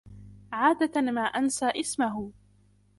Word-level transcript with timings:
عادة 0.51 1.01
ما 1.01 1.21
أنسى 1.21 1.65
إسمه. 1.79 2.31